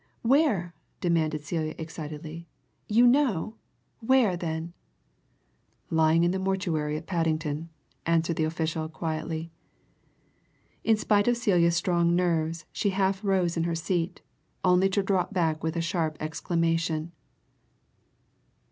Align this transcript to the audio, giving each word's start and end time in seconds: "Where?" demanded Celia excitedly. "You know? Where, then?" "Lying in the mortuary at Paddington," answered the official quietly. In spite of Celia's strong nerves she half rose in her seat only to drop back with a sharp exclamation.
"Where?" 0.23 0.73
demanded 0.99 1.43
Celia 1.45 1.75
excitedly. 1.77 2.47
"You 2.87 3.05
know? 3.05 3.57
Where, 3.99 4.35
then?" 4.35 4.73
"Lying 5.91 6.23
in 6.23 6.31
the 6.31 6.39
mortuary 6.39 6.97
at 6.97 7.05
Paddington," 7.05 7.69
answered 8.07 8.35
the 8.37 8.43
official 8.43 8.89
quietly. 8.89 9.51
In 10.83 10.97
spite 10.97 11.27
of 11.27 11.37
Celia's 11.37 11.75
strong 11.75 12.15
nerves 12.15 12.65
she 12.71 12.89
half 12.89 13.23
rose 13.23 13.55
in 13.55 13.65
her 13.65 13.75
seat 13.75 14.23
only 14.63 14.89
to 14.89 15.03
drop 15.03 15.33
back 15.35 15.61
with 15.63 15.75
a 15.75 15.81
sharp 15.81 16.17
exclamation. 16.19 17.11